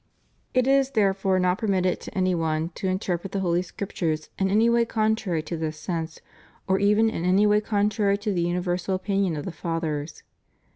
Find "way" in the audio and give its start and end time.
4.67-4.83, 7.45-7.61